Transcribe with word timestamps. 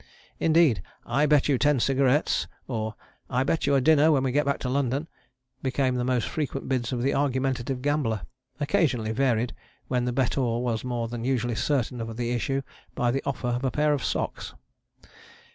Indeed, 0.39 0.81
"I 1.05 1.27
bet 1.27 1.47
you 1.47 1.59
ten 1.59 1.79
cigarettes," 1.79 2.47
or 2.67 2.95
"I 3.29 3.43
bet 3.43 3.67
you 3.67 3.75
a 3.75 3.81
dinner 3.81 4.11
when 4.11 4.23
we 4.23 4.31
get 4.31 4.47
back 4.47 4.57
to 4.61 4.67
London," 4.69 5.07
became 5.61 5.93
the 5.93 6.03
most 6.03 6.27
frequent 6.27 6.67
bids 6.67 6.91
of 6.91 7.03
the 7.03 7.13
argumentative 7.13 7.83
gambler, 7.83 8.23
occasionally 8.59 9.11
varied 9.11 9.53
when 9.89 10.05
the 10.05 10.11
bettor 10.11 10.41
was 10.41 10.83
more 10.83 11.07
than 11.07 11.23
usually 11.23 11.53
certain 11.53 12.01
of 12.01 12.17
the 12.17 12.31
issue 12.31 12.63
by 12.95 13.11
the 13.11 13.21
offer 13.27 13.49
of 13.49 13.63
a 13.63 13.69
pair 13.69 13.93
of 13.93 14.03
socks. 14.03 14.55